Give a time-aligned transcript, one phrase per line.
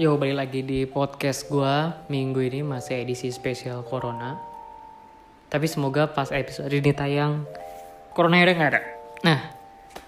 [0.00, 4.40] Yo, balik lagi di podcast gue Minggu ini masih edisi spesial Corona.
[5.52, 7.44] Tapi semoga pas episode ini tayang
[8.16, 8.80] Corona udah gak ada.
[9.20, 9.52] Nah,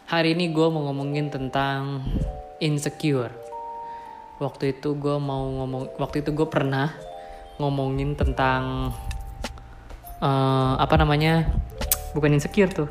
[0.08, 2.00] hari ini gue mau ngomongin tentang
[2.64, 3.28] Insecure.
[4.41, 6.88] Waktu itu gue mau ngomong Waktu itu gue pernah
[7.60, 8.88] ngomongin tentang
[10.24, 11.45] eh, Apa namanya?
[12.16, 12.88] Bukan insecure tuh.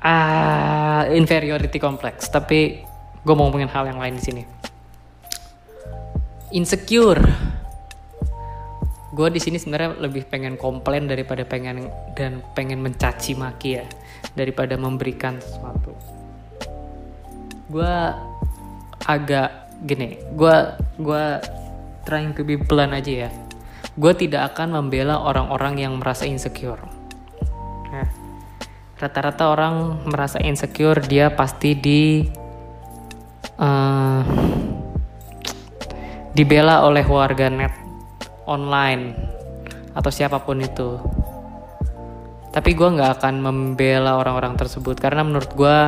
[0.00, 2.32] Ah inferiority complex.
[2.32, 2.80] Tapi
[3.20, 4.63] gue mau ngomongin hal yang lain di sini
[6.52, 7.22] insecure.
[9.14, 11.86] Gue di sini sebenarnya lebih pengen komplain daripada pengen
[12.18, 13.86] dan pengen mencaci maki ya
[14.34, 15.94] daripada memberikan sesuatu.
[17.70, 17.94] Gue
[19.06, 20.56] agak gini gue
[20.98, 21.24] gue
[22.02, 23.30] trying to be blunt aja ya.
[23.94, 26.82] Gue tidak akan membela orang-orang yang merasa insecure.
[27.94, 28.10] Nah,
[28.98, 32.26] rata-rata orang merasa insecure dia pasti di
[33.62, 34.22] eh,
[36.34, 37.70] dibela oleh warga net
[38.44, 39.14] online
[39.94, 40.98] atau siapa pun itu.
[42.50, 45.78] Tapi gue nggak akan membela orang-orang tersebut karena menurut gue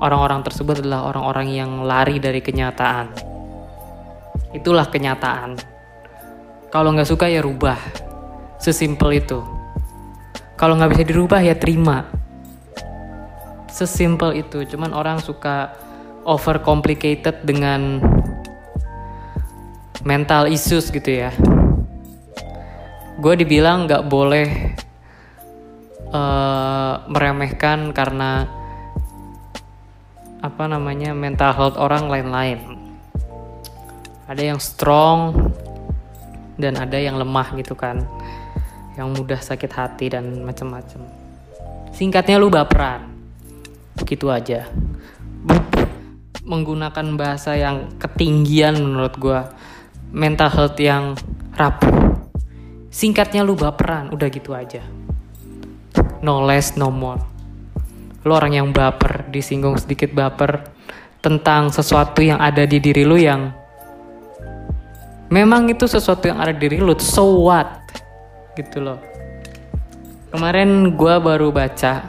[0.00, 3.12] orang-orang tersebut adalah orang-orang yang lari dari kenyataan.
[4.56, 5.60] Itulah kenyataan.
[6.72, 7.76] Kalau nggak suka ya rubah.
[8.60, 9.40] Sesimpel itu.
[10.58, 12.08] Kalau nggak bisa dirubah ya terima.
[13.68, 14.64] Sesimpel itu.
[14.68, 15.72] Cuman orang suka
[16.28, 18.02] over complicated dengan
[20.08, 21.36] mental issues gitu ya.
[23.20, 24.48] Gue dibilang nggak boleh
[26.08, 28.48] eh, meremehkan karena
[30.40, 32.58] apa namanya mental health orang lain-lain.
[34.24, 35.52] Ada yang strong
[36.56, 38.08] dan ada yang lemah gitu kan
[38.96, 41.28] yang mudah sakit hati dan macam-macam
[41.98, 43.10] singkatnya lu baperan.
[43.98, 44.70] Begitu aja.
[46.46, 49.40] Menggunakan bahasa yang ketinggian menurut gue
[50.12, 51.16] mental health yang
[51.56, 52.16] rapuh.
[52.88, 54.80] Singkatnya lu baperan udah gitu aja.
[56.24, 57.20] No less no more.
[58.24, 60.64] Lu orang yang baper disinggung sedikit baper
[61.20, 63.52] tentang sesuatu yang ada di diri lu yang
[65.28, 67.84] memang itu sesuatu yang ada di diri lu so what?
[68.56, 68.98] Gitu loh.
[70.28, 72.04] Kemarin gue baru baca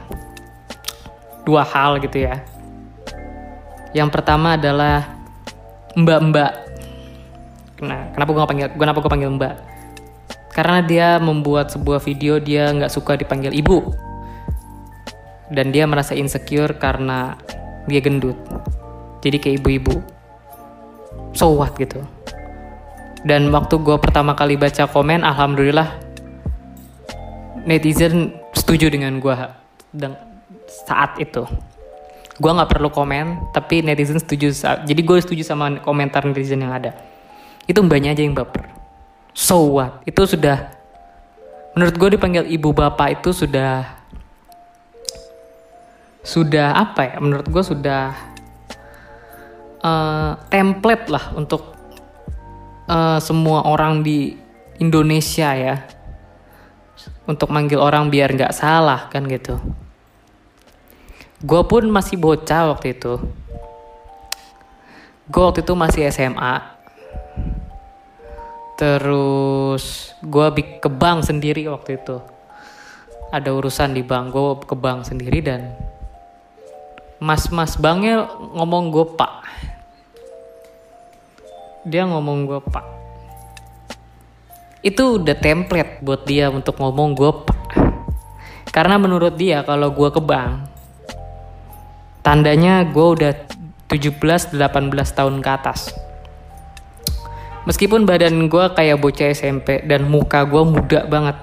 [1.44, 2.40] dua hal gitu ya.
[3.90, 5.18] Yang pertama adalah
[5.98, 6.69] mbak-mbak
[7.80, 9.54] nah kenapa gue panggil kenapa gue panggil mbak?
[10.50, 13.94] Karena dia membuat sebuah video dia nggak suka dipanggil ibu.
[15.50, 17.34] Dan dia merasa insecure karena
[17.86, 18.38] dia gendut.
[19.22, 19.98] Jadi kayak ibu-ibu.
[21.34, 22.02] So what gitu.
[23.26, 25.90] Dan waktu gue pertama kali baca komen alhamdulillah
[27.68, 29.36] netizen setuju dengan gue
[30.66, 31.46] saat itu.
[32.40, 34.50] Gue nggak perlu komen tapi netizen setuju
[34.88, 37.09] jadi gue setuju sama komentar netizen yang ada
[37.70, 38.66] itu mbaknya aja yang baper.
[39.30, 40.02] So what?
[40.02, 40.74] Itu sudah
[41.78, 43.86] menurut gue dipanggil ibu bapak itu sudah
[46.26, 47.16] sudah apa ya?
[47.22, 48.10] Menurut gue sudah
[49.78, 51.62] eh, template lah untuk
[52.90, 54.34] eh, semua orang di
[54.82, 55.78] Indonesia ya.
[57.30, 59.62] Untuk manggil orang biar nggak salah kan gitu.
[61.40, 63.22] Gue pun masih bocah waktu itu.
[65.30, 66.79] Gue waktu itu masih SMA
[68.80, 70.46] terus gue
[70.80, 72.16] ke bank sendiri waktu itu.
[73.28, 75.76] Ada urusan di bank gue ke bank sendiri dan
[77.20, 78.24] mas-mas banknya
[78.56, 79.44] ngomong gue pak.
[81.84, 82.86] Dia ngomong gue pak.
[84.80, 87.60] Itu udah template buat dia untuk ngomong gue pak.
[88.72, 90.72] Karena menurut dia kalau gue ke bank
[92.24, 93.32] tandanya gue udah
[93.92, 94.56] 17-18
[95.12, 96.09] tahun ke atas
[97.70, 101.38] meskipun badan gue kayak bocah SMP dan muka gue muda banget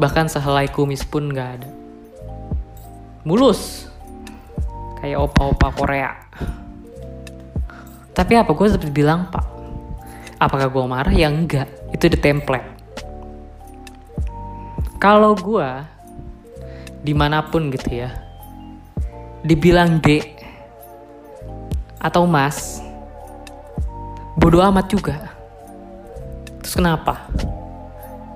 [0.00, 1.68] bahkan sehelai kumis pun gak ada.
[3.28, 3.84] Mulus.
[5.04, 6.16] Kayak opa-opa Korea.
[8.16, 9.44] Tapi apa gue seperti bilang pak?
[10.40, 11.12] Apakah gue marah?
[11.12, 11.68] Ya enggak.
[11.92, 12.64] Itu the template.
[14.96, 15.68] Kalau gue
[17.04, 18.12] di mana pun gitu ya
[19.40, 20.20] dibilang D
[21.96, 22.84] atau Mas
[24.36, 25.29] bodoh amat juga
[26.70, 27.26] terus kenapa?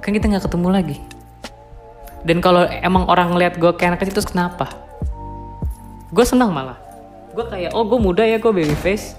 [0.02, 0.98] Kan kita nggak ketemu lagi.
[2.26, 4.74] Dan kalau emang orang ngeliat gue kayak anak kecil terus kenapa?
[6.10, 6.74] Gue senang malah.
[7.30, 9.14] Gue kayak oh gue muda ya gue baby face.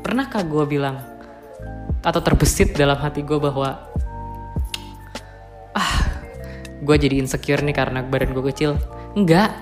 [0.00, 0.96] Pernahkah gue bilang
[2.00, 3.84] atau terbesit dalam hati gue bahwa
[5.76, 5.94] ah
[6.80, 8.80] gue jadi insecure nih karena badan gue kecil.
[9.12, 9.52] Enggak.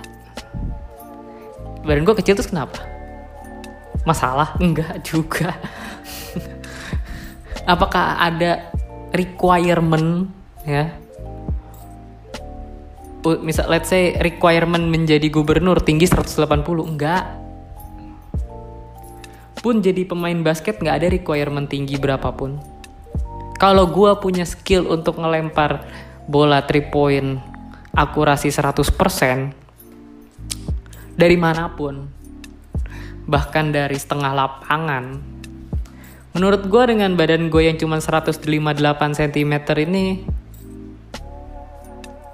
[1.83, 2.87] Badan gue kecil terus kenapa?
[4.07, 4.55] Masalah?
[4.63, 5.59] Enggak juga.
[7.67, 8.71] Apakah ada
[9.11, 10.31] requirement
[10.63, 10.95] ya?
[13.43, 17.27] Misal let's say requirement menjadi gubernur tinggi 180 enggak.
[19.59, 22.55] Pun jadi pemain basket nggak ada requirement tinggi berapapun.
[23.59, 25.83] Kalau gue punya skill untuk ngelempar
[26.23, 27.41] bola 3 point
[27.97, 29.57] akurasi 100%
[31.17, 32.05] dari mana pun
[33.25, 35.03] bahkan dari setengah lapangan
[36.37, 38.45] menurut gue dengan badan gue yang cuma 158
[39.17, 39.53] cm
[39.89, 40.29] ini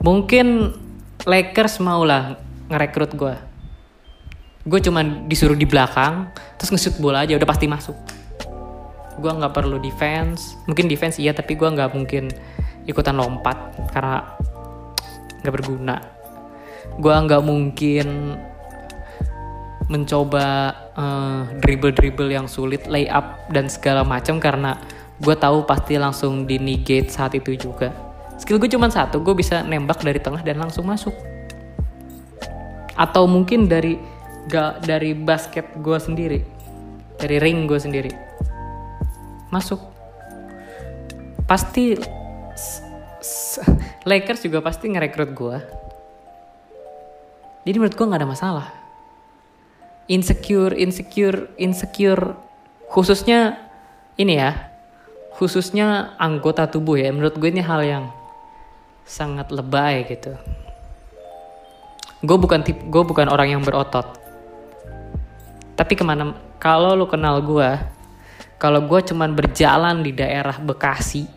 [0.03, 0.75] mungkin
[1.23, 2.35] Lakers mau lah
[2.67, 3.53] ngerekrut gue
[4.63, 7.95] gue cuma disuruh di belakang terus nge bola aja udah pasti masuk.
[9.19, 10.55] Gue nggak perlu defense.
[10.71, 12.31] Mungkin defense iya tapi gue nggak mungkin
[12.87, 13.59] ikutan lompat
[13.91, 14.23] karena
[15.43, 15.99] nggak berguna.
[16.95, 18.07] Gue nggak mungkin
[19.91, 24.79] mencoba uh, dribble-dribble yang sulit, layup dan segala macam karena
[25.19, 27.91] gue tahu pasti langsung di negate saat itu juga.
[28.39, 31.13] Skill gue cuma satu, gue bisa nembak dari tengah dan langsung masuk.
[32.93, 33.97] Atau mungkin dari
[34.51, 36.39] gak dari basket gue sendiri,
[37.19, 38.11] dari ring gue sendiri,
[39.51, 39.79] masuk.
[41.43, 41.95] Pasti
[44.03, 45.57] Lakers juga pasti ngerekrut gue.
[47.63, 48.82] Jadi menurut gue nggak ada masalah
[50.07, 52.35] insecure insecure insecure.
[52.91, 53.57] Khususnya
[54.19, 54.73] ini ya
[55.37, 57.09] khususnya anggota tubuh ya.
[57.09, 58.05] Menurut gue ini hal yang
[59.03, 60.35] sangat lebay gitu.
[62.23, 64.05] Gue bukan tip gue bukan orang yang berotot.
[65.73, 67.69] Tapi ke mana kalau lo kenal gue
[68.61, 71.27] kalau gue cuman berjalan di daerah Bekasi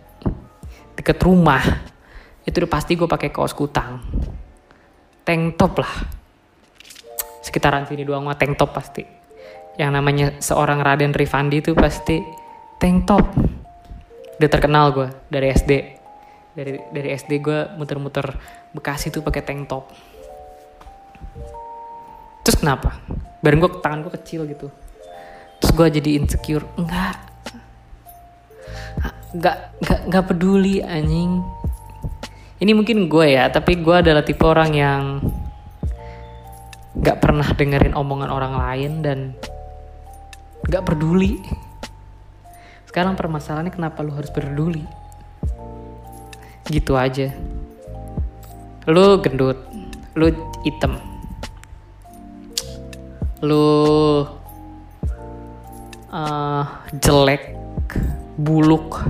[0.95, 1.63] deket rumah
[2.47, 3.99] itu udah pasti gue pakai kaos kutang.
[5.27, 5.95] Tank top lah
[7.47, 9.07] sekitaran sini doang mah tank top pasti.
[9.79, 12.19] Yang namanya seorang Raden Rifandi itu pasti
[12.83, 13.23] tank top.
[14.43, 15.73] Udah terkenal gue dari SD
[16.57, 18.35] dari dari SD gue muter-muter
[18.75, 19.85] Bekasi tuh pakai tank top.
[22.43, 22.99] Terus kenapa?
[23.41, 24.69] Bareng gue tangan gue kecil gitu.
[25.63, 26.67] Terus gue jadi insecure.
[26.75, 27.17] Enggak.
[29.33, 31.41] Enggak enggak enggak peduli anjing.
[32.57, 35.03] Ini mungkin gue ya tapi gue adalah tipe orang yang
[37.01, 39.19] gak pernah dengerin omongan orang lain dan
[40.69, 41.41] gak peduli.
[42.89, 44.85] Sekarang permasalahannya kenapa lu harus peduli
[46.67, 47.31] gitu aja.
[48.89, 49.59] Lu gendut
[50.17, 50.33] lu
[50.65, 50.97] hitam
[53.45, 54.25] lu
[56.09, 56.65] uh,
[56.97, 57.53] jelek
[58.41, 59.05] buluk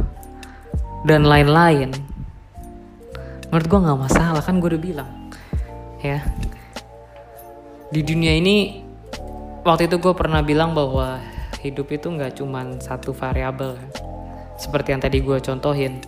[1.06, 1.94] dan lain-lain.
[3.46, 5.10] Menurut gue nggak masalah kan gue udah bilang
[6.02, 6.20] ya
[7.86, 8.82] di dunia ini
[9.62, 11.22] waktu itu gue pernah bilang bahwa
[11.62, 13.78] hidup itu nggak cuma satu variabel
[14.58, 16.02] seperti yang tadi gue contohin.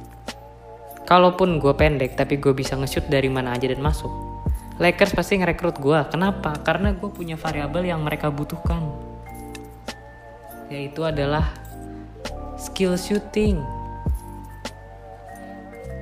[1.06, 4.10] Kalaupun gue pendek tapi gue bisa nge-shoot dari mana aja dan masuk
[4.78, 6.54] Lakers pasti ngerekrut gue kenapa?
[6.66, 8.82] Karena gue punya variabel yang mereka butuhkan.
[10.70, 11.54] Yaitu adalah
[12.58, 13.62] skill shooting.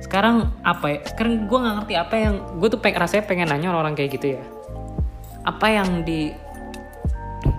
[0.01, 0.99] Sekarang apa ya?
[1.05, 4.27] Sekarang gue nggak ngerti apa yang gue tuh pengen rasanya pengen nanya orang-orang kayak gitu
[4.37, 4.56] ya
[5.47, 6.35] apa yang di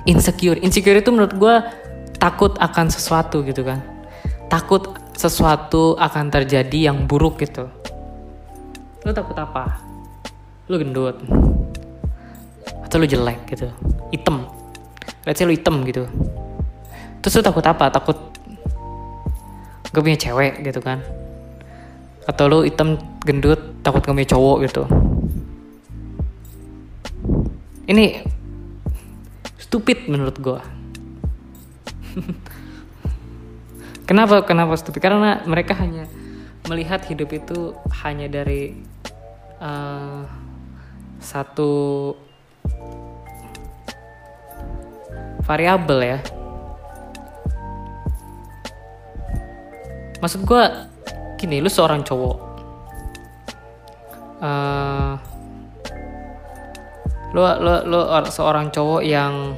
[0.04, 0.60] insecure.
[0.60, 1.54] Insecure itu menurut gue
[2.20, 3.80] takut akan sesuatu gitu kan.
[4.52, 7.72] Takut sesuatu akan terjadi yang buruk gitu.
[9.08, 9.80] Lo takut apa?
[10.68, 11.16] Lo gendut.
[12.84, 13.72] Atau lo jelek gitu.
[14.12, 14.44] Hitam.
[15.24, 16.04] Let's say lo hitam gitu.
[17.24, 17.88] Terus lo takut apa?
[17.88, 18.16] Takut
[19.88, 21.00] gak punya cewek gitu kan.
[22.28, 25.07] Atau lo hitam gendut takut gak punya cowok gitu
[27.88, 28.22] ini
[29.56, 30.60] stupid menurut gue
[34.08, 35.04] kenapa kenapa stupid?
[35.04, 36.08] Karena mereka hanya
[36.66, 38.72] melihat hidup itu hanya dari
[39.60, 40.24] uh,
[41.20, 42.12] satu
[45.44, 46.18] variabel ya.
[50.18, 50.62] Maksud gue
[51.38, 52.36] gini lu seorang cowok
[54.42, 55.14] uh,
[57.36, 59.52] lo lo lo seorang cowok yang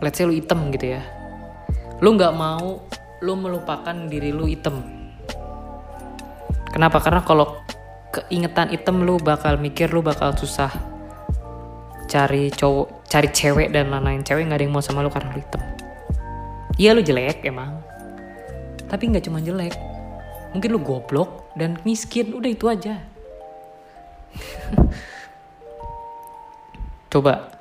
[0.00, 1.02] let's say lu item gitu ya.
[2.00, 2.82] Lu nggak mau
[3.22, 4.82] lu melupakan diri lu item
[6.72, 6.98] kenapa?
[6.98, 7.60] Karena kalau
[8.10, 10.72] keingetan item lu bakal mikir lu bakal susah
[12.10, 14.24] cari cowok cari cewek dan lain-lain.
[14.24, 15.62] Cewek nggak ada yang mau sama lu karena lu item
[16.80, 17.78] iya lu jelek emang.
[18.88, 19.76] Tapi nggak cuma jelek.
[20.52, 22.32] Mungkin lu goblok dan miskin.
[22.36, 23.00] Udah itu aja
[27.12, 27.52] Coba.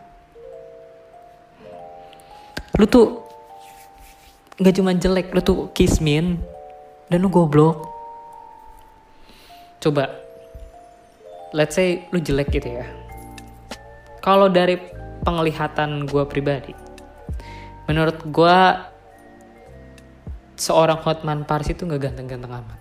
[2.79, 3.19] Lu tuh
[4.55, 6.39] nggak cuma jelek lu tuh kismin
[7.11, 7.83] dan lu goblok.
[9.83, 10.07] Coba.
[11.51, 12.87] Let's say lu jelek gitu ya.
[14.23, 14.79] Kalau dari
[15.27, 16.73] penglihatan gue pribadi
[17.91, 18.57] menurut gue
[20.55, 22.79] seorang Hotman Paris itu nggak ganteng-ganteng amat.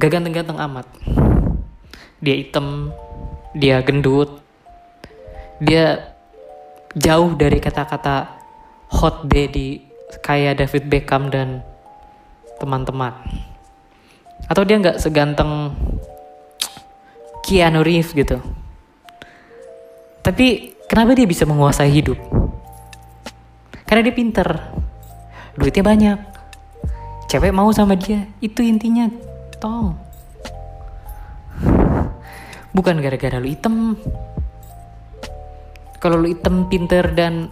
[0.00, 0.86] Gak ganteng-ganteng amat.
[2.18, 2.90] Dia hitam
[3.56, 4.44] dia gendut
[5.56, 6.12] dia
[6.92, 8.36] jauh dari kata-kata
[8.92, 9.80] hot daddy
[10.20, 11.64] kayak David Beckham dan
[12.60, 13.16] teman-teman.
[14.46, 15.72] Atau dia nggak seganteng
[17.44, 18.36] Keanu Reeves gitu.
[20.20, 22.20] Tapi kenapa dia bisa menguasai hidup?
[23.88, 24.48] Karena dia pinter
[25.56, 26.18] duitnya banyak
[27.32, 29.08] cewek mau sama dia itu intinya
[29.56, 29.96] tong
[32.76, 33.96] bukan gara-gara lu item.
[35.96, 37.48] Kalau lu item pinter dan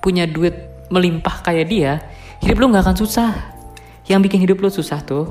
[0.00, 2.00] punya duit melimpah kayak dia
[2.40, 3.30] hidup lu nggak akan susah.
[4.08, 5.28] Yang bikin hidup lu susah tuh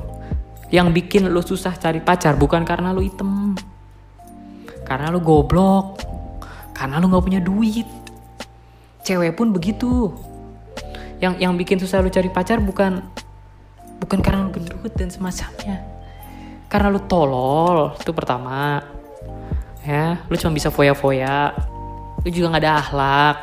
[0.70, 3.58] yang bikin lu susah cari pacar bukan karena lu item.
[4.86, 5.98] Karena lu goblok.
[6.70, 7.86] Karena lu nggak punya duit.
[9.02, 10.14] Cewek pun begitu.
[11.18, 13.02] Yang yang bikin susah lu cari pacar bukan
[13.98, 15.82] bukan karena lu gendut dan semacamnya.
[16.70, 18.78] Karena lu tolol itu pertama
[19.90, 21.50] ya lu cuma bisa foya-foya.
[22.22, 23.36] Lu juga nggak ada akhlak.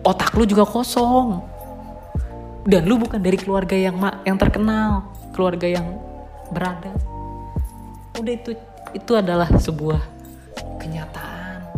[0.00, 1.44] Otak lu juga kosong.
[2.64, 5.04] Dan lu bukan dari keluarga yang ma yang terkenal
[5.36, 6.00] keluarga yang
[6.48, 6.92] berada.
[8.16, 8.56] Udah itu
[8.96, 10.00] itu adalah sebuah
[10.80, 11.68] kenyataan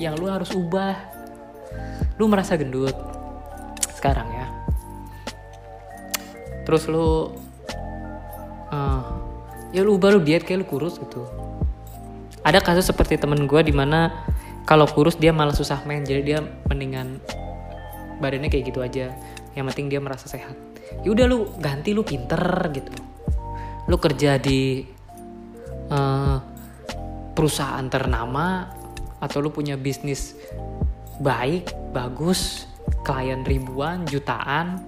[0.00, 0.96] yang lu harus ubah.
[2.16, 2.96] Lu merasa gendut
[3.96, 4.46] sekarang ya.
[6.64, 7.36] Terus lu
[8.72, 9.02] uh,
[9.72, 11.49] ya lu ubah lu diet kayak lu kurus gitu
[12.40, 14.24] ada kasus seperti temen gue di mana
[14.64, 16.38] kalau kurus dia malah susah main jadi dia
[16.70, 17.20] mendingan
[18.20, 19.12] badannya kayak gitu aja.
[19.56, 20.54] Yang penting dia merasa sehat.
[21.02, 22.92] Yaudah lu ganti lu pinter gitu.
[23.88, 24.84] Lu kerja di
[25.90, 26.36] uh,
[27.34, 28.68] perusahaan ternama
[29.20, 30.36] atau lu punya bisnis
[31.20, 32.64] baik bagus
[33.04, 34.80] klien ribuan jutaan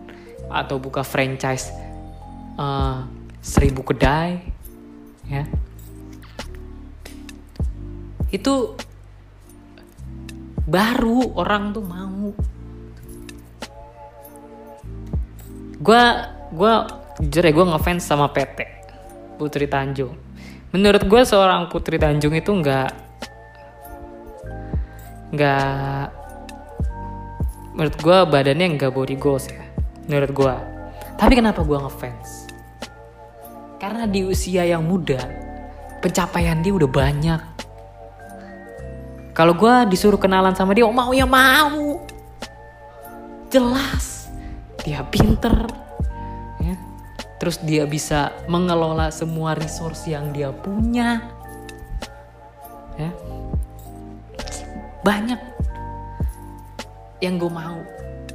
[0.49, 1.73] atau buka franchise
[2.57, 3.05] uh,
[3.45, 4.41] seribu kedai
[5.29, 5.45] ya
[8.33, 8.75] itu
[10.67, 12.33] baru orang tuh mau.
[15.83, 16.05] Gue
[16.53, 16.75] gue
[17.23, 18.65] jujur ya gue ngefans sama PT
[19.37, 20.17] Putri Tanjung.
[20.73, 22.91] Menurut gue seorang Putri Tanjung itu nggak
[25.33, 26.05] nggak
[27.73, 29.65] menurut gue badannya nggak body goals ya
[30.05, 30.55] menurut gue
[31.23, 32.51] tapi kenapa gue ngefans?
[33.79, 35.23] Karena di usia yang muda
[36.03, 37.41] pencapaian dia udah banyak
[39.33, 42.05] kalau gue disuruh kenalan sama dia, oh mau ya mau.
[43.49, 44.29] Jelas,
[44.85, 45.73] dia pinter.
[46.61, 46.77] Ya.
[47.41, 51.25] Terus dia bisa mengelola semua resource yang dia punya.
[53.01, 53.09] Ya.
[55.01, 55.41] Banyak
[57.25, 57.81] yang gue mau.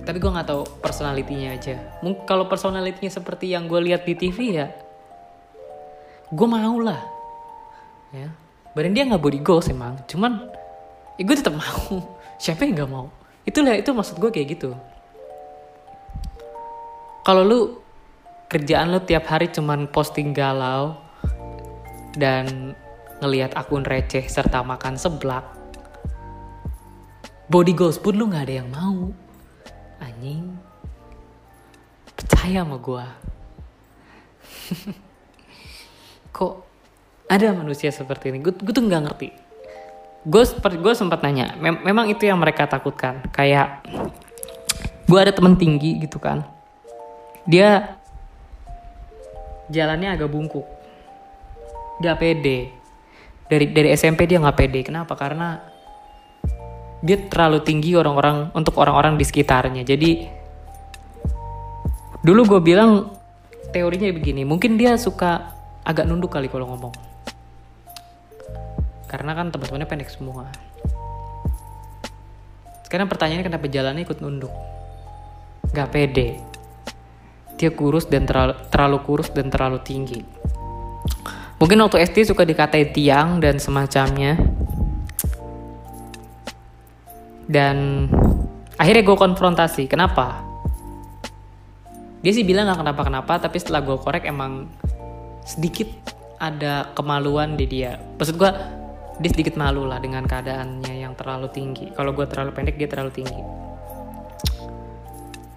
[0.01, 1.77] Tapi gue nggak tahu personalitinya aja.
[2.01, 4.73] Mungkin kalau personalitinya seperti yang gue lihat di TV ya,
[6.33, 7.05] gue mau lah.
[8.09, 8.33] Ya.
[8.73, 10.47] Badan dia nggak body goals emang, cuman
[11.17, 12.17] ya gue tetap mau.
[12.41, 13.09] Siapa yang nggak mau?
[13.43, 14.71] Itulah itu maksud gue kayak gitu.
[17.25, 17.59] Kalau lu
[18.47, 20.95] kerjaan lu tiap hari cuman posting galau
[22.15, 22.71] dan
[23.19, 25.43] ngelihat akun receh serta makan seblak
[27.51, 29.11] body goals pun lu nggak ada yang mau.
[29.99, 30.55] Anjing.
[32.15, 33.05] Percaya sama gue
[36.35, 36.53] kok
[37.27, 38.39] ada manusia seperti ini?
[38.39, 39.46] Gue tuh nggak ngerti
[40.27, 40.43] gue
[40.83, 43.23] gue sempat nanya mem memang itu yang mereka takutkan?
[43.31, 43.79] Kayak
[45.07, 46.43] gue ada temen tinggi gitu kan.
[47.47, 47.95] Dia
[49.71, 50.67] jalannya agak bungkuk.
[52.03, 52.75] Gak pede.
[53.47, 54.83] Dari dari SMP dia nggak pede.
[54.83, 55.15] Kenapa?
[55.15, 55.63] Karena
[56.99, 59.87] dia terlalu tinggi orang-orang untuk orang-orang di sekitarnya.
[59.87, 60.27] Jadi
[62.19, 63.15] dulu gue bilang
[63.71, 65.55] teorinya begini mungkin dia suka
[65.87, 67.06] agak nunduk kali kalau ngomong
[69.07, 70.51] karena kan teman-temannya pendek semua.
[72.87, 74.51] Sekarang pertanyaannya kenapa jalannya ikut nunduk?
[75.75, 76.39] Gak pede.
[77.59, 80.21] Dia kurus dan terlalu, terlalu kurus dan terlalu tinggi.
[81.57, 84.39] Mungkin waktu SD suka dikatai tiang dan semacamnya.
[87.47, 88.07] Dan
[88.75, 90.43] akhirnya gue konfrontasi kenapa?
[92.23, 94.67] Dia sih bilang gak kenapa-kenapa tapi setelah gue korek emang
[95.47, 95.87] sedikit
[96.37, 97.97] ada kemaluan di dia.
[98.19, 98.51] Maksud gue
[99.17, 101.89] dia sedikit malu lah dengan keadaannya yang terlalu tinggi.
[101.93, 103.41] Kalau gue terlalu pendek dia terlalu tinggi.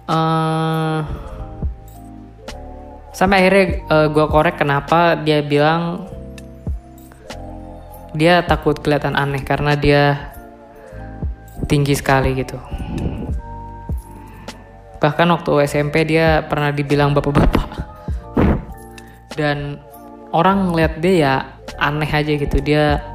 [0.09, 1.05] Uh,
[3.13, 6.09] sampai akhirnya uh, gue korek kenapa dia bilang
[8.11, 10.33] dia takut kelihatan aneh karena dia
[11.69, 12.57] tinggi sekali gitu.
[15.01, 17.69] Bahkan waktu SMP dia pernah dibilang bapak-bapak.
[19.37, 19.79] Dan
[20.33, 21.33] orang ngeliat dia ya
[21.79, 22.57] aneh aja gitu.
[22.59, 23.10] Dia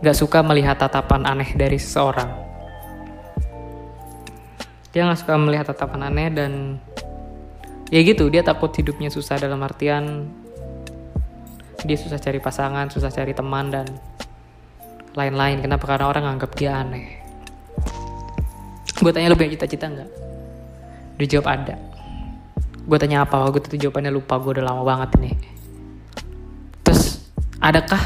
[0.00, 2.30] gak suka melihat tatapan aneh dari seseorang.
[4.90, 6.52] Dia gak suka melihat tatapan aneh dan
[7.92, 10.30] ya gitu dia takut hidupnya susah dalam artian
[11.82, 13.86] dia susah cari pasangan susah cari teman dan
[15.16, 15.60] lain-lain.
[15.64, 15.84] Kenapa?
[15.90, 17.18] Karena orang anggap dia aneh.
[19.00, 20.10] Gue tanya lu punya cita-cita nggak?
[21.18, 21.76] Dia jawab ada.
[22.84, 23.42] Gue tanya apa?
[23.48, 25.60] Gue tuh jawabannya lupa gue udah lama banget nih
[26.90, 27.22] terus
[27.62, 28.02] adakah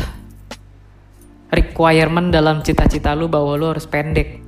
[1.55, 4.43] requirement dalam cita-cita lu bahwa lu harus pendek.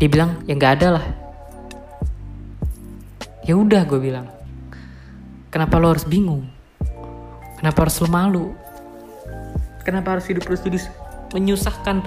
[0.00, 1.06] Dia bilang ya nggak ada lah.
[3.44, 4.26] Ya udah gue bilang.
[5.52, 6.48] Kenapa lo harus bingung?
[7.60, 8.56] Kenapa harus lo malu?
[9.84, 10.80] Kenapa harus hidup terus jadi
[11.36, 12.02] menyusahkan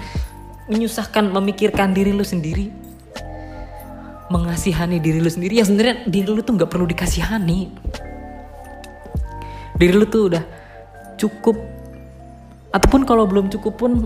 [0.68, 2.74] menyusahkan memikirkan diri lu sendiri?
[4.28, 5.62] Mengasihani diri lu sendiri.
[5.62, 7.72] Ya sebenarnya diri lu tuh nggak perlu dikasihani.
[9.78, 10.44] Diri lu tuh udah
[11.22, 11.77] cukup
[12.78, 14.06] ataupun kalau belum cukup pun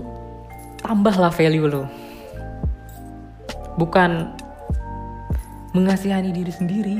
[0.80, 1.84] tambahlah value lu
[3.76, 4.32] bukan
[5.72, 6.96] mengasihani diri sendiri.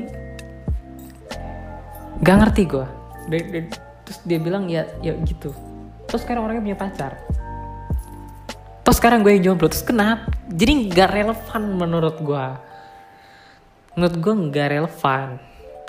[2.22, 2.86] Gak ngerti gue
[4.04, 5.50] terus dia bilang ya ya gitu.
[6.08, 7.12] Terus sekarang orangnya punya pacar.
[8.82, 10.28] Terus sekarang gue yang jomblo terus kenapa?
[10.52, 12.46] Jadi gak relevan menurut gue
[13.92, 15.36] menurut gue nggak relevan.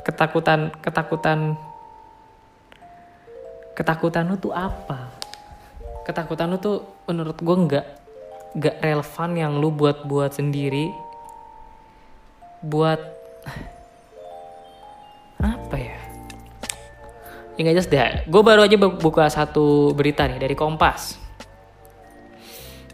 [0.03, 1.55] Ketakutan ketakutan
[3.73, 5.22] ketakutan lu tuh apa
[6.03, 7.85] ketakutan lu tuh menurut gue nggak
[8.53, 10.91] nggak relevan yang lu buat buat sendiri.
[12.63, 12.99] Buat
[15.43, 15.97] apa ya?
[17.55, 18.29] Ya nggak jelas deh.
[18.29, 21.19] Gue baru aja buka satu berita nih dari Kompas.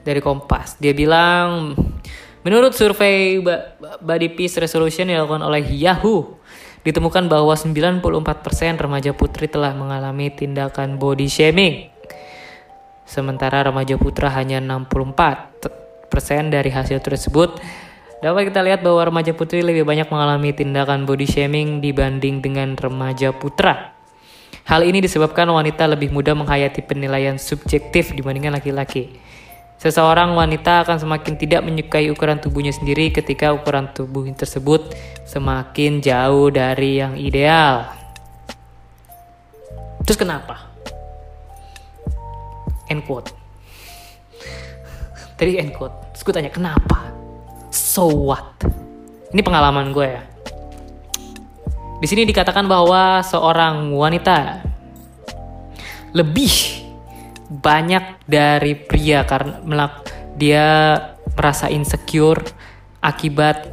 [0.01, 0.79] Dari Kompas.
[0.81, 1.75] Dia bilang
[2.39, 3.43] Menurut survei
[3.99, 6.39] Body Peace Resolution yang dilakukan oleh Yahoo,
[6.87, 7.99] ditemukan bahwa 94%
[8.79, 11.91] remaja putri telah mengalami tindakan body shaming.
[13.09, 17.57] Sementara remaja putra hanya 64% dari hasil tersebut.
[18.21, 23.33] Dapat kita lihat bahwa remaja putri lebih banyak mengalami tindakan body shaming dibanding dengan remaja
[23.33, 23.97] putra.
[24.69, 29.17] Hal ini disebabkan wanita lebih mudah menghayati penilaian subjektif dibandingkan laki-laki.
[29.81, 34.93] Seseorang wanita akan semakin tidak menyukai ukuran tubuhnya sendiri ketika ukuran tubuh tersebut
[35.25, 37.89] semakin jauh dari yang ideal.
[40.05, 40.69] Terus kenapa?
[42.89, 43.31] End quote.
[45.37, 45.95] Tadi end quote.
[46.13, 47.13] Terus gue tanya kenapa?
[47.69, 48.59] So what?
[49.31, 50.23] Ini pengalaman gue ya.
[51.99, 54.65] Di sini dikatakan bahwa seorang wanita
[56.15, 56.51] lebih
[57.49, 60.05] banyak dari pria karena melak
[60.37, 60.95] dia
[61.33, 62.45] merasa insecure
[63.01, 63.65] akibat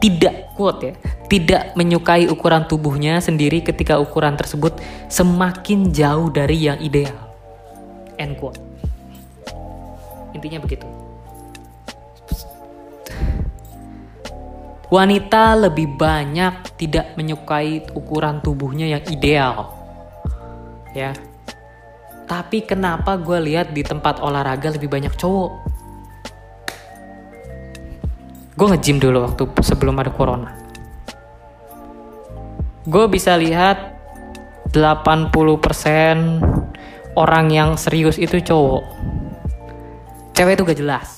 [0.00, 0.92] tidak kuat ya
[1.28, 4.80] tidak menyukai ukuran tubuhnya sendiri ketika ukuran tersebut
[5.12, 7.27] semakin jauh dari yang ideal
[8.18, 8.60] end quote
[10.36, 10.86] intinya begitu
[14.92, 19.72] wanita lebih banyak tidak menyukai ukuran tubuhnya yang ideal
[20.92, 21.16] ya
[22.28, 25.64] tapi kenapa gue lihat di tempat olahraga lebih banyak cowok?
[28.52, 30.52] Gue nge-gym dulu waktu sebelum ada corona.
[32.84, 33.96] Gue bisa lihat
[34.76, 36.57] 80%
[37.18, 38.86] orang yang serius itu cowok.
[40.38, 41.08] Cewek itu gak jelas.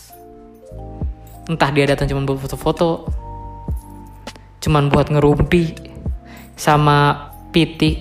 [1.44, 3.10] Entah dia datang cuma buat foto-foto,
[4.64, 5.76] cuman buat ngerumpi
[6.56, 8.00] sama piti.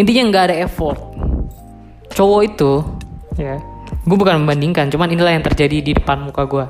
[0.00, 1.14] Intinya nggak ada effort
[2.14, 2.72] cowok itu
[3.34, 3.58] ya
[4.06, 6.66] gue bukan membandingkan cuman inilah yang terjadi di depan muka gue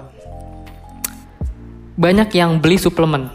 [2.00, 3.28] banyak yang beli suplemen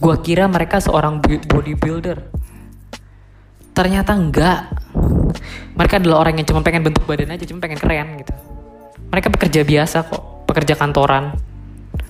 [0.00, 2.35] gue kira mereka seorang bodybuilder
[3.76, 4.72] ternyata enggak.
[5.76, 8.32] Mereka adalah orang yang cuma pengen bentuk badan aja cuma pengen keren gitu.
[9.12, 11.36] Mereka pekerja biasa kok pekerja kantoran.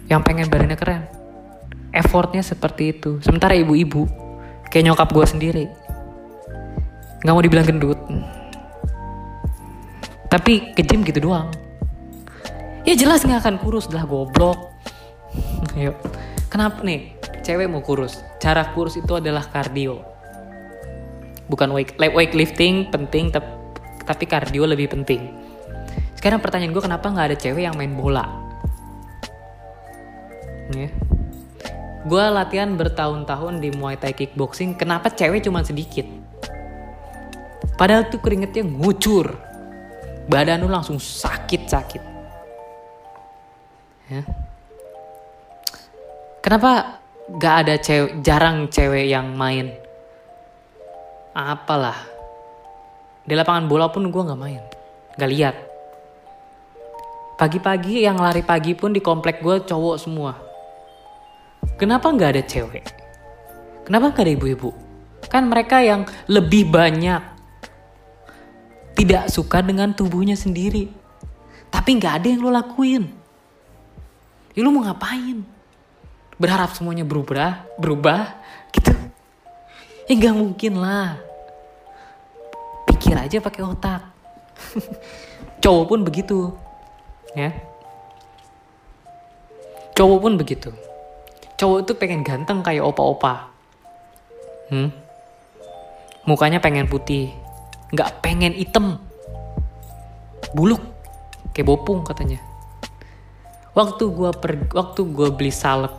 [0.07, 1.03] Yang pengen badannya keren.
[1.91, 3.19] Effortnya seperti itu.
[3.19, 4.07] Sementara ibu-ibu
[4.71, 5.67] kayak nyokap gue sendiri
[7.27, 7.99] nggak mau dibilang gendut.
[10.31, 11.51] Tapi ke gym gitu doang.
[12.87, 14.71] Ya jelas nggak akan kurus lah goblok.
[15.75, 15.99] Yuk.
[16.47, 17.19] Kenapa nih?
[17.43, 18.23] Cewek mau kurus.
[18.39, 20.16] Cara kurus itu adalah kardio
[21.47, 23.31] bukan weight weightlifting penting
[24.07, 25.31] tapi kardio lebih penting.
[26.19, 28.25] Sekarang pertanyaan gue kenapa nggak ada cewek yang main bola?
[30.75, 30.91] Ya.
[32.07, 36.07] Gue latihan bertahun-tahun di Muay Thai kickboxing kenapa cewek cuma sedikit?
[37.77, 39.37] Padahal tuh keringetnya ngucur.
[40.27, 42.03] Badan lu langsung sakit-sakit.
[44.11, 44.23] Ya.
[46.43, 47.03] Kenapa
[47.39, 49.86] gak ada cewek jarang cewek yang main
[51.37, 52.01] apalah.
[53.29, 54.65] Di lapangan bola pun gue nggak main.
[55.21, 55.57] Nggak lihat.
[57.37, 60.33] Pagi-pagi yang lari pagi pun di komplek gue cowok semua.
[61.77, 62.85] Kenapa nggak ada cewek?
[63.85, 64.71] Kenapa nggak ada ibu-ibu?
[65.29, 67.21] Kan mereka yang lebih banyak.
[68.97, 70.89] Tidak suka dengan tubuhnya sendiri.
[71.69, 73.05] Tapi nggak ada yang lo lakuin.
[74.57, 75.45] Ya lo mau ngapain?
[76.41, 78.33] Berharap semuanya berubah berubah
[80.07, 81.19] ya nggak mungkin lah.
[82.87, 84.03] Pikir aja pakai otak.
[85.63, 86.55] Cowok pun begitu
[87.35, 87.51] ya.
[89.99, 90.71] Cowok pun begitu.
[91.59, 93.51] Cowok tuh pengen ganteng kayak opa-opa.
[94.71, 94.91] Hmm?
[96.27, 97.31] mukanya pengen putih.
[97.95, 98.99] Nggak pengen hitam.
[100.55, 100.83] Buluk.
[101.55, 102.43] Kayak bopung katanya.
[103.73, 105.93] Waktu gua per waktu gua beli salep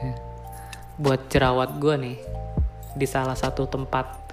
[0.00, 0.14] ya,
[1.00, 2.20] buat jerawat gua nih
[2.96, 4.32] di salah satu tempat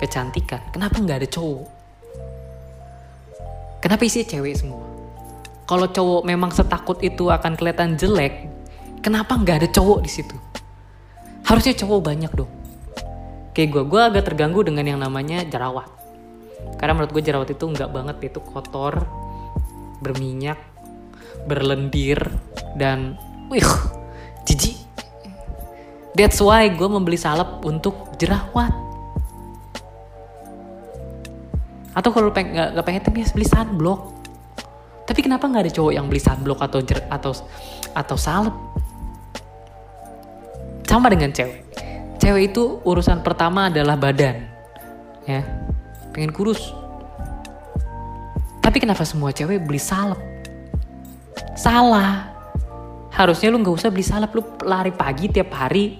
[0.00, 0.64] kecantikan.
[0.72, 1.68] Kenapa nggak ada cowok?
[3.84, 4.82] Kenapa isi cewek semua?
[5.68, 8.48] Kalau cowok memang setakut itu akan kelihatan jelek
[9.04, 10.36] kenapa nggak ada cowok di situ?
[11.44, 12.50] Harusnya cowok banyak dong.
[13.52, 15.88] Kayak gue gue agak terganggu dengan yang namanya jerawat.
[16.80, 19.04] Karena menurut gue jerawat itu nggak banget itu kotor
[20.00, 20.58] berminyak
[21.46, 22.22] berlendir
[22.78, 23.18] dan
[23.50, 23.64] wih
[24.46, 24.87] jijik
[26.14, 28.70] that's why gue membeli salep untuk jerawat.
[31.92, 34.00] Atau kalau pengen nggak nggak pengen tapi beli sunblock.
[35.08, 37.32] Tapi kenapa nggak ada cowok yang beli sunblock atau jer, atau
[37.96, 38.54] atau salep?
[40.86, 41.66] Sama dengan cewek.
[42.22, 44.46] Cewek itu urusan pertama adalah badan
[45.26, 45.42] ya.
[46.14, 46.72] Pengen kurus.
[48.62, 50.20] Tapi kenapa semua cewek beli salep?
[51.58, 52.37] Salah
[53.18, 55.98] harusnya lu nggak usah beli salep lu lari pagi tiap hari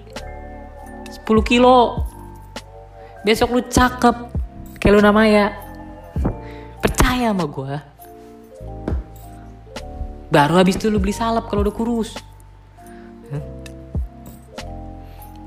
[1.11, 2.07] 10 kilo.
[3.27, 4.15] Besok lu cakep
[4.79, 5.51] kayak lu namanya.
[6.79, 7.73] Percaya sama gue
[10.29, 12.15] baru habis itu lu beli salep kalau udah kurus.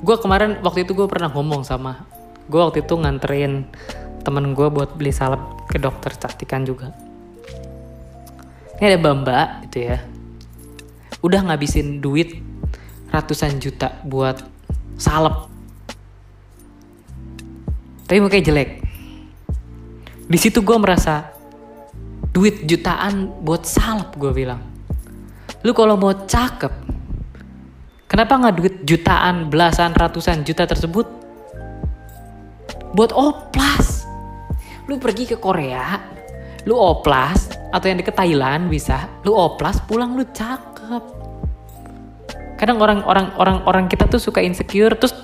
[0.02, 2.04] Gue kemarin waktu itu gue pernah ngomong sama
[2.50, 3.64] gue waktu itu nganterin
[4.26, 5.40] temen gue buat beli salep
[5.72, 6.92] ke dokter cantikan juga.
[8.76, 10.11] Ini ada bamba itu ya
[11.22, 12.42] udah ngabisin duit
[13.08, 14.42] ratusan juta buat
[14.98, 15.48] salep.
[18.10, 18.70] Tapi mukanya jelek.
[20.26, 21.30] Di situ gue merasa
[22.34, 24.60] duit jutaan buat salep gue bilang.
[25.62, 26.72] Lu kalau mau cakep
[28.10, 31.06] kenapa nggak duit jutaan belasan ratusan juta tersebut
[32.92, 34.04] buat oplas?
[34.90, 36.12] Lu pergi ke Korea
[36.62, 40.71] lu oplas atau yang deket Thailand bisa lu oplas pulang lu cakep
[42.62, 45.14] kadang orang orang orang orang kita tuh suka insecure terus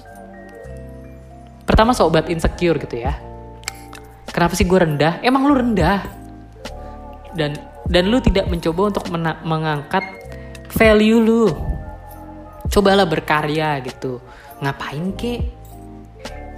[1.69, 3.15] pertama sobat insecure gitu ya.
[4.33, 5.23] Kenapa sih gue rendah?
[5.23, 6.03] Emang lu rendah.
[7.37, 7.55] Dan
[7.87, 9.07] dan lu tidak mencoba untuk
[9.47, 10.03] mengangkat
[10.75, 11.47] value lu.
[12.69, 14.19] Cobalah berkarya gitu.
[14.59, 15.47] Ngapain ke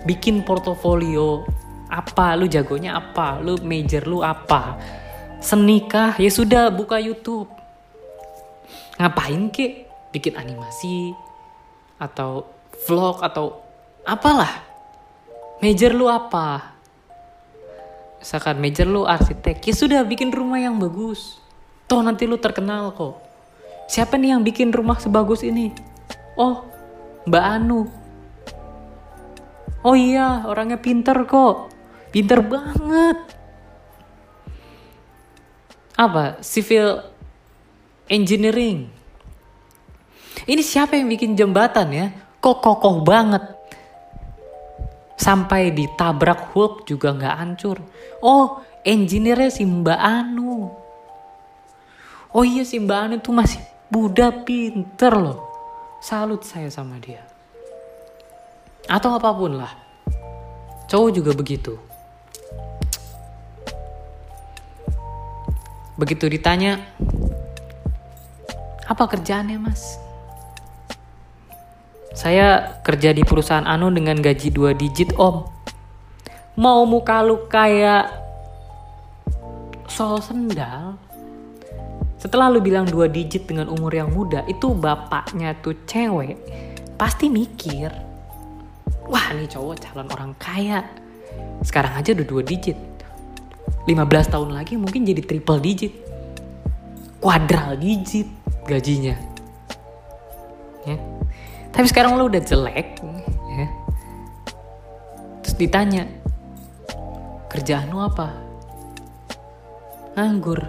[0.08, 1.44] bikin portofolio
[1.92, 2.38] apa?
[2.40, 3.36] Lu jagonya apa?
[3.44, 4.80] Lu major lu apa?
[5.44, 7.59] Senikah ya sudah buka YouTube
[9.00, 11.16] ngapain ke bikin animasi
[11.96, 12.44] atau
[12.84, 13.64] vlog atau
[14.04, 14.60] apalah.
[15.64, 16.76] Major lu apa?
[18.20, 21.40] Misalkan major lu arsitek ya sudah bikin rumah yang bagus.
[21.88, 23.16] Toh nanti lu terkenal kok.
[23.88, 25.72] Siapa nih yang bikin rumah sebagus ini?
[26.36, 26.68] Oh
[27.24, 27.88] mbak Anu.
[29.80, 31.72] Oh iya orangnya pinter kok.
[32.12, 33.16] Pinter banget.
[35.96, 36.40] Apa?
[36.44, 37.09] Civil
[38.10, 38.90] engineering
[40.50, 42.06] ini siapa yang bikin jembatan ya
[42.42, 43.60] kok kokoh banget
[45.20, 47.76] sampai ditabrak Hulk juga nggak hancur.
[48.24, 50.72] Oh, engineer si Mbak Anu.
[52.32, 53.60] Oh iya si Mbak Anu tuh masih
[53.92, 55.44] Buddha pinter loh.
[56.00, 57.20] Salut saya sama dia.
[58.88, 59.76] Atau apa pun lah.
[60.88, 61.76] Cowok juga begitu.
[66.00, 66.80] Begitu ditanya,
[68.90, 70.02] apa kerjaannya mas?
[72.10, 75.46] Saya kerja di perusahaan Anu dengan gaji 2 digit om.
[76.58, 78.10] Mau muka lu kayak
[79.86, 80.98] sol sendal,
[82.20, 86.36] setelah lu bilang dua digit dengan umur yang muda itu bapaknya tuh cewek
[87.00, 87.88] pasti mikir
[89.08, 90.84] wah nih cowok calon orang kaya.
[91.64, 92.76] Sekarang aja udah dua digit.
[93.88, 93.96] 15
[94.28, 95.96] tahun lagi mungkin jadi triple digit.
[97.24, 99.16] Kuadral digit gajinya.
[100.88, 100.96] Ya.
[101.70, 102.98] Tapi sekarang lu udah jelek
[103.56, 103.68] ya.
[105.44, 106.04] Terus ditanya
[107.50, 108.34] kerjaan lu apa?
[110.14, 110.60] Nganggur.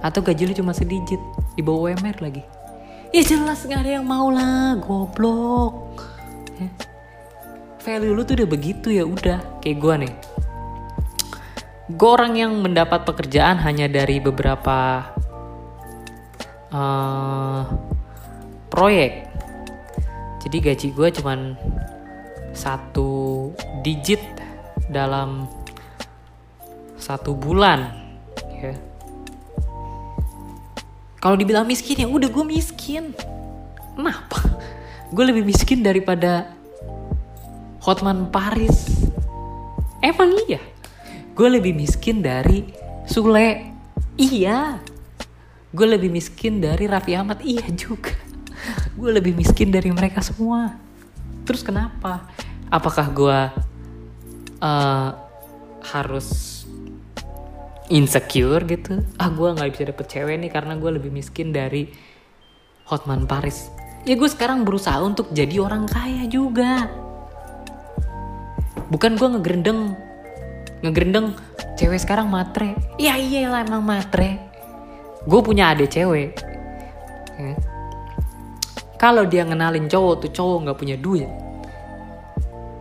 [0.00, 1.20] Atau gaji lu cuma sedikit
[1.54, 2.42] di bawah UMR lagi.
[3.10, 6.06] Ya jelas gak ada yang mau lah goblok.
[6.60, 6.68] Ya.
[7.80, 9.40] value lu tuh udah begitu ya udah.
[9.60, 10.14] Kayak gue nih.
[11.90, 15.10] Gue orang yang mendapat pekerjaan hanya dari beberapa
[16.74, 17.66] uh,
[18.70, 19.26] proyek.
[20.40, 21.54] Jadi gaji gue cuman
[22.56, 23.50] satu
[23.84, 24.22] digit
[24.90, 25.46] dalam
[26.96, 27.94] satu bulan
[28.56, 28.74] ya.
[31.20, 33.12] Kalau dibilang miskin ya udah gue miskin.
[33.94, 34.40] Kenapa?
[35.12, 36.56] Gue lebih miskin daripada
[37.84, 39.04] Hotman Paris.
[40.00, 40.62] Emang iya?
[41.36, 42.64] Gue lebih miskin dari
[43.04, 43.68] Sule.
[44.16, 44.80] Iya
[45.70, 47.38] gue lebih miskin dari Raffi Ahmad.
[47.42, 48.14] Iya juga.
[48.98, 50.74] Gue lebih miskin dari mereka semua.
[51.46, 52.26] Terus kenapa?
[52.70, 53.38] Apakah gue
[54.62, 55.10] uh,
[55.94, 56.62] harus
[57.90, 59.02] insecure gitu?
[59.18, 61.90] Ah gue nggak bisa dapet cewek nih karena gue lebih miskin dari
[62.90, 63.70] Hotman Paris.
[64.02, 66.90] Ya gue sekarang berusaha untuk jadi orang kaya juga.
[68.90, 69.94] Bukan gue ngegerendeng.
[70.82, 71.38] Ngegerendeng
[71.78, 72.74] cewek sekarang matre.
[72.98, 74.49] Ya iyalah emang matre
[75.24, 76.36] gue punya adik cewek.
[77.40, 77.56] Ya.
[79.00, 81.30] kalau dia ngenalin cowok tuh cowok nggak punya duit.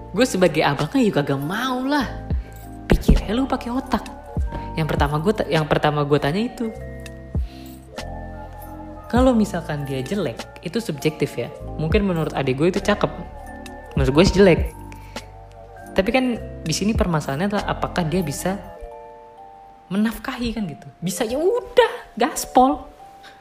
[0.10, 2.04] Gue sebagai abangnya juga gak mau lah.
[2.90, 4.04] Pikirnya lu pakai otak.
[4.74, 6.68] Yang pertama gue yang pertama gue tanya itu.
[9.10, 11.48] Kalau misalkan dia jelek itu subjektif ya.
[11.78, 13.10] Mungkin menurut adik gue itu cakep.
[13.96, 14.74] Menurut gue sih jelek.
[15.94, 16.26] Tapi kan
[16.66, 18.79] di sini permasalahannya adalah apakah dia bisa
[19.90, 20.88] menafkahi kan gitu.
[21.02, 22.86] Bisa ya udah gaspol.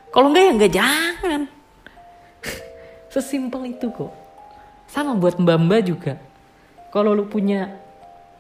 [0.08, 1.40] Kalau enggak ya enggak jangan.
[3.12, 4.12] Sesimpel itu kok.
[4.88, 6.12] Sama buat mbak mbak juga.
[6.88, 7.76] Kalau lu punya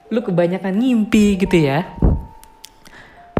[0.08, 1.84] lu kebanyakan ngimpi gitu ya.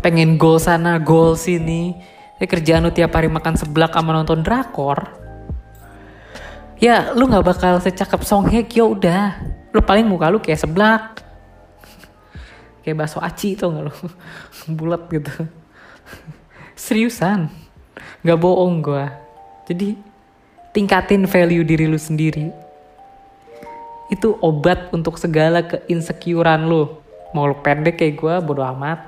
[0.04, 1.96] Pengen goal sana goal sini.
[2.38, 5.16] Ya kerjaan lu tiap hari makan seblak sama nonton drakor.
[6.78, 9.40] Ya lu nggak bakal secakep Song Hye Kyo udah.
[9.72, 11.27] Lu paling muka lu kayak seblak
[12.88, 13.94] kayak bakso aci tuh nggak lu
[14.81, 15.44] bulat gitu.
[16.72, 17.53] Seriusan?
[18.24, 19.12] Nggak bohong gua.
[19.68, 19.92] Jadi
[20.72, 22.48] tingkatin value diri lu sendiri.
[24.09, 26.96] Itu obat untuk segala keinsecurean lu.
[27.37, 29.05] Mau lu pendek kayak gue bodo amat.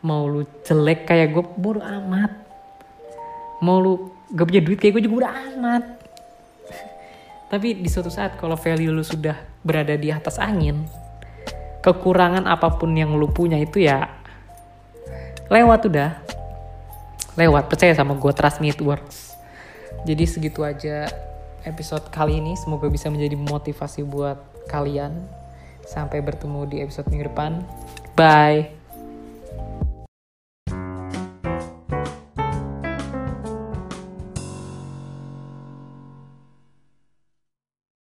[0.00, 2.32] Mau lu jelek kayak gue bodo amat.
[3.60, 3.92] Mau lu
[4.32, 5.84] gak punya duit kayak gue juga bodo amat.
[7.52, 10.88] Tapi di suatu saat kalau value lu sudah berada di atas angin
[11.80, 14.20] kekurangan apa pun yang lu punya itu ya
[15.50, 16.10] lewat udah.
[17.34, 19.34] Lewat percaya sama gue trust me it works.
[20.06, 21.10] Jadi segitu aja
[21.66, 22.54] episode kali ini.
[22.54, 24.38] Semoga bisa menjadi motivasi buat
[24.70, 25.26] kalian.
[25.84, 27.66] Sampai bertemu di episode minggu depan.
[28.14, 28.79] Bye